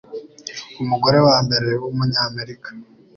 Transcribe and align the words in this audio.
umugore 0.81 1.17
wa 1.27 1.37
mbere 1.45 1.69
w'Umunyamerika 1.81 2.69